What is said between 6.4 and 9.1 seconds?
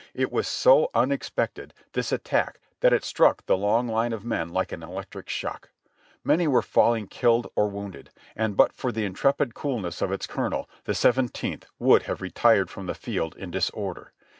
were falHng killed or wounded, and but for the